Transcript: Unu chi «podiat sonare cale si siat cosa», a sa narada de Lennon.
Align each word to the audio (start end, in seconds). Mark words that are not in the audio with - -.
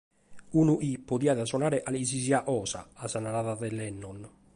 Unu 0.61 0.73
chi 0.81 0.91
«podiat 1.09 1.39
sonare 1.51 1.79
cale 1.83 1.99
si 2.09 2.19
siat 2.25 2.45
cosa», 2.49 2.81
a 3.03 3.05
sa 3.11 3.19
narada 3.23 3.53
de 3.61 3.67
Lennon. 3.77 4.19